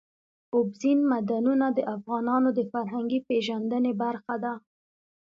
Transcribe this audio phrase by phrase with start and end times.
[0.55, 4.53] اوبزین معدنونه د افغانانو د فرهنګي پیژندنې برخه ده.